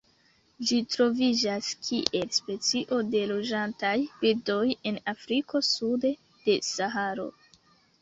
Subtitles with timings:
[0.69, 3.93] Ĝi troviĝas kiel specio de loĝantaj
[4.25, 6.17] birdoj en Afriko sude
[6.49, 7.33] de Saharo.